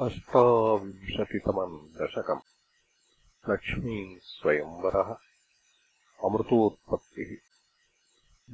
[0.00, 2.46] अष्टाविंशतितमम् दशकम्
[3.50, 5.10] लक्ष्मी स्वयंवरः
[6.24, 7.30] अमृतोत्पत्तिः।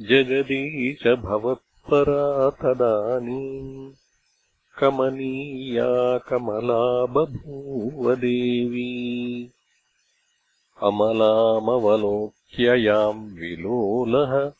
[0.00, 3.92] जगदीश भवत्परा तदानीम्
[4.80, 8.92] कमनीया कमला बभूवदेवी
[10.82, 14.52] अमलामवलोक्ययाम् विलोलः